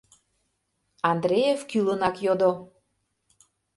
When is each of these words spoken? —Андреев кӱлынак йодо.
—Андреев 1.11 1.59
кӱлынак 1.69 2.15
йодо. 2.25 2.51